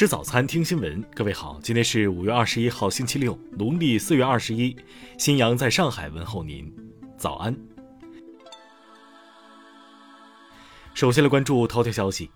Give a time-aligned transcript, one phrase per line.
[0.00, 1.04] 吃早餐，听新闻。
[1.14, 4.74] 各位好，今天是五月二十一号，星期六，农历四月二十一。
[5.18, 6.74] 新阳在上海问候您，
[7.18, 7.54] 早安。
[10.94, 12.30] 首先来关注头条消息：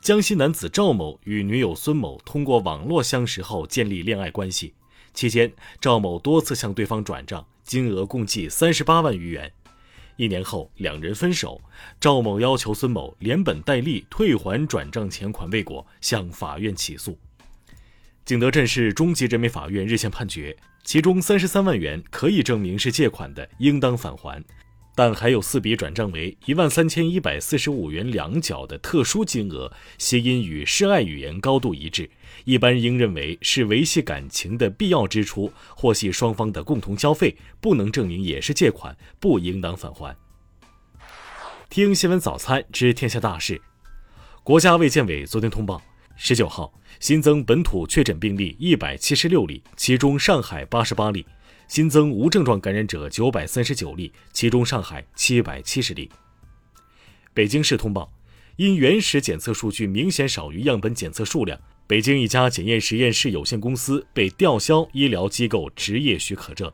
[0.00, 4.72] 江西男子赵某与女友孙某通过网络相识后建立恋爱关系，
[5.12, 9.52] 期间赵某多次向对方转账，金额共计三十八万余元。
[10.16, 11.60] 一年后，两人分手。
[12.00, 17.18] 赵某要求孙某连本带利退还转账钱款未果，向法院起诉。
[18.24, 24.42] 景德镇市中级人民法院日前判决，其中三十三万元可以证明是借款的，应当返还。
[24.96, 32.08] 但还有四笔转账为一万三千一百四十五元两角的特殊金额，谐音与示爱语言高度一致，
[32.46, 40.16] 一般应认为是维系感情的必要支出，或系双方的共同消费，不能证明也是借款，不应当返还。
[41.68, 43.60] 听新闻早餐知天下大事，
[44.42, 45.82] 国家卫健委昨天通报，
[46.16, 51.26] 十九号新增本土确诊病例一百七十六例，其中上海八十八例。
[51.68, 56.08] 新增无症状感染者九百三十九例，其中上海七百七十例。
[57.34, 58.12] 北京市通报，
[58.56, 66.72] 因原始检测数据明显少于样本检测数量，北京一家检验实验室有限公司被吊销医疗机构执业许可证。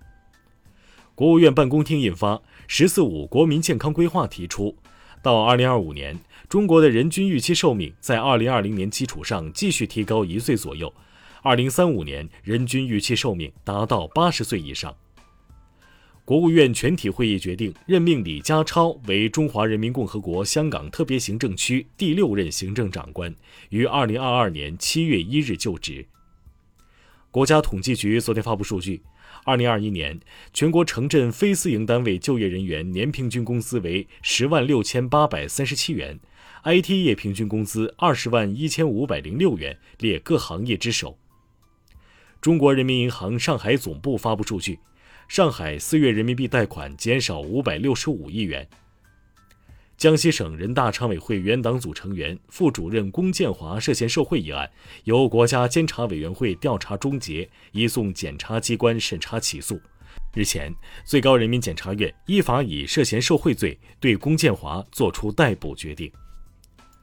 [1.14, 2.34] 国务院办公厅印发
[2.68, 4.76] 《“十四五”国民健康规划》，提出，
[5.22, 10.92] 到二零二五年，中国的人均预期寿命在二零二零年基础上继续提高一岁左右。
[11.44, 14.94] 二零三五年人均预期寿命达到八十岁以上。
[16.24, 23.34] 国务院全体会议决定任命李家超为中华人民共和国香港特别行政区第六任行政长官，
[23.70, 26.06] 于二零二二年七月一日就职。
[27.32, 29.02] 国家统计局昨天发布数据，
[29.44, 30.20] 二零二一年
[30.54, 36.20] 全国城镇非私营单位就业人员年平均工资为十万六千八百三十七元
[36.62, 41.18] ，IT 业平均工资二十万一千五百零六元，列各行业之首。
[42.42, 44.80] 中国人民银行上海总部发布数据，
[45.28, 48.68] 上海四月人民币贷款减少五百六十五亿元。
[49.96, 54.68] 江西省人大常委会原党组成员、副主任龚建华涉嫌受贿一案，
[55.04, 59.80] 由国家监察委员会调查终结，移送检察机关审查起诉。
[60.34, 60.74] 日前，
[61.04, 66.10] 最高人民检察院依法以涉嫌受贿罪对龚建华作出逮捕决定。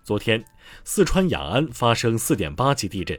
[0.04, 0.44] 昨天，
[0.84, 3.18] 四川雅安发生四点八级地震。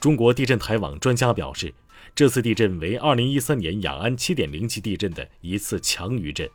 [0.00, 1.72] 中国地震台网专家表示，
[2.14, 6.48] 这次地震为2013年雅安7.0级地震的一次强余震。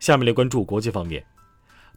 [0.00, 1.24] 下面来关注国际方面。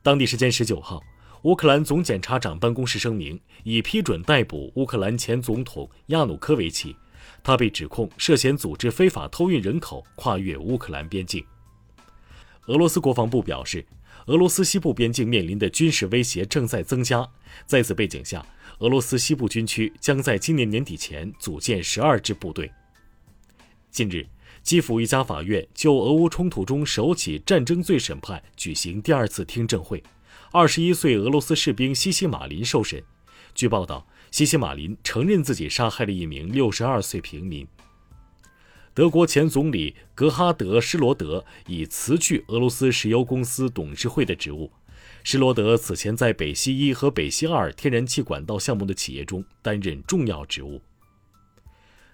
[0.04, 1.02] 当地时间19号，
[1.44, 6.96] 乌克兰总检察长办公室声明，已批准逮捕乌克兰前总统亚努科维奇，
[7.44, 11.46] 他被指控涉嫌组织非法偷运人口跨越乌克兰边境。
[12.68, 13.86] 俄罗斯国防部表示，
[14.28, 17.28] 俄罗斯西部边境面临的军事威胁正在增加，
[17.66, 18.46] 在此背景下。
[18.82, 22.72] 俄罗斯西部军区将在今年年底前组建十二支部队。
[23.92, 24.26] 近日，
[24.64, 30.02] 基辅一家法院就俄乌冲突中首起战争罪审判举行第二次听证会，
[30.52, 33.04] 二十一岁俄罗斯士兵西西马林受审。
[33.54, 37.68] 据报道，西西马林承认自己杀害了一名六十二岁平民。
[38.96, 44.72] 德国前总理格哈德·施罗德已辞去俄罗斯石油公司董事会的职务。
[45.24, 50.82] 施罗德此前在北溪一和北溪二天然气管道项目的企业中担任重要职务。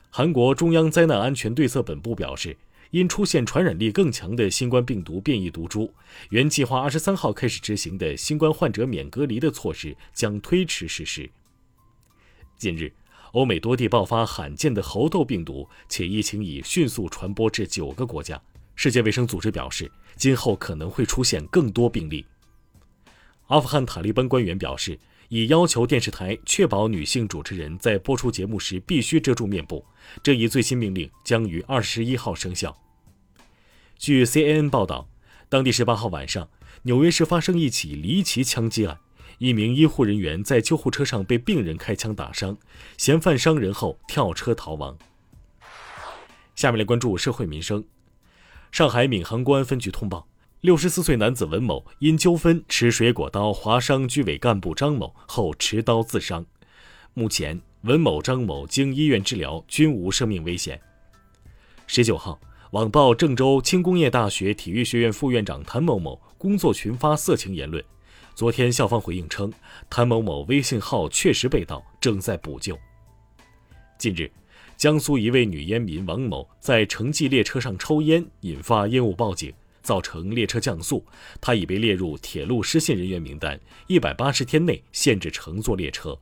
[0.10, 2.58] 韩国中央灾难安全对策本部表示，
[2.92, 5.94] 因出现传染力更强的新冠病毒变异毒株，
[6.30, 11.30] 原计划二十三号开始执行的新冠患者免隔离的措施将推迟实施。
[12.58, 12.92] 近日，
[13.34, 18.42] 欧美多地爆发罕见的猴痘病毒，且疫情已迅速传播至九个国家。
[18.76, 22.26] 世界卫生组织表示，今后可能会出现更多病例。
[23.48, 25.00] 阿富汗塔利班官员表示，
[25.30, 29.86] 已要求电视台确保女性主持人在播出节目时必须遮住面部。
[30.22, 32.78] 这一最新命令将于二十一号生效。
[33.98, 35.10] 据 CNN 报道，
[35.50, 36.50] 当地十八号晚上，
[36.84, 39.00] 纽约市发生一起离奇枪击案，
[39.38, 42.58] 一名医护人员在救护车上被病人开枪打伤，
[42.98, 44.98] 嫌犯伤人后跳车逃亡。
[46.56, 47.84] 下面来关注社会民生。
[48.72, 50.28] 上海闵行公安分局通报。
[50.62, 56.44] 六十四岁男子文某因纠纷持水果刀划伤居委干部张某后持刀自伤，
[57.14, 60.82] 目前文某、张某经医院治疗均无生命危险。
[61.86, 62.40] 十九号，
[62.72, 67.84] 网曝郑州轻工业大学体育学院副院长谭某某工作群发色情言论，
[68.34, 69.54] 昨天校方回应称，
[69.92, 72.76] 谭某某微信号确实被盗，正在补救。
[74.00, 74.32] 近日，
[74.76, 79.54] 江苏一位女烟民王某在城际列车上抽烟，引发烟雾报警。
[79.88, 81.06] 造成列车降速，
[81.40, 83.58] 他已被列入铁路失信人员名单，
[83.88, 86.20] 一百八十天内限制乘坐列车。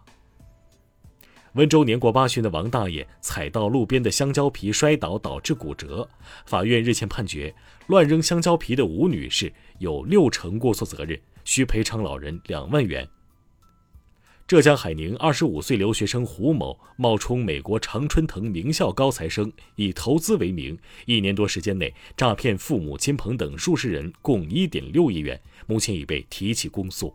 [1.53, 6.07] 温州年过八旬的王大爷踩到路边的香蕉皮摔倒，导致骨折。
[6.45, 7.55] 法院日前判决，
[7.87, 13.07] 乱扔香蕉皮的吴女士有六成过错责任，需赔偿老人两万元。
[14.47, 20.77] 浙江海宁二十五岁留学生胡某冒充美国常春藤名校高材生，以投资为名，
[21.07, 27.11] 一年多时间内诈骗父母亲朋等数十人，共一点六亿元，目前已被提起公诉。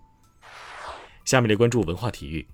[1.24, 2.44] 下面来关注文化体育。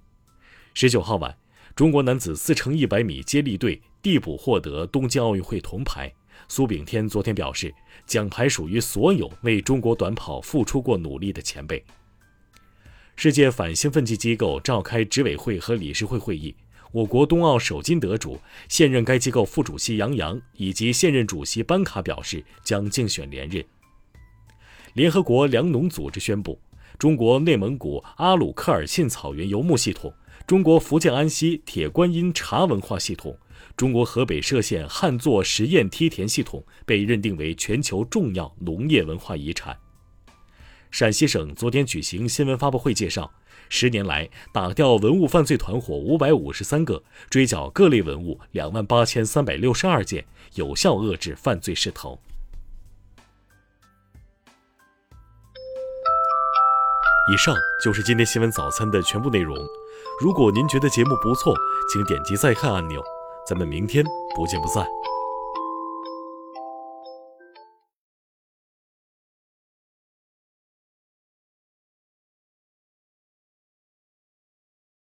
[0.74, 1.34] 十九号晚，
[1.74, 6.12] 中国男子四乘一百米接力队递补获得东京奥运会铜牌。
[6.48, 7.74] 苏炳添昨天表示，
[8.04, 11.82] 奖牌属于所有为中国短跑付出过努力的前辈。
[13.18, 16.54] 世界反兴奋剂机构召开执委会和理事会会议，
[16.92, 23.64] 我国冬奥首金得主、现任该机构副主席杨洋以及现任主席班卡表示将竞选连任。
[24.92, 26.60] 联合国粮农组织宣布，
[26.98, 30.12] 中国内蒙古阿鲁科尔沁草原游牧系统、
[30.46, 33.34] 中国福建安溪铁观音茶文化系统、
[33.78, 39.74] 中国河北涉县旱作实验梯田系统被认定为全球重要农业文化遗产。
[40.90, 43.30] 陕西省昨天举行新闻发布会，介绍
[43.68, 50.24] 十年来打掉文物犯罪团伙五百五十三个，追缴各类文物两万八千三百六十二件，
[50.54, 52.18] 有效遏制犯罪势头。
[57.32, 59.56] 以上就是今天新闻早餐的全部内容。
[60.22, 61.54] 如果您觉得节目不错，
[61.92, 63.02] 请点击再看按钮。
[63.46, 64.04] 咱们明天
[64.34, 64.86] 不见不散。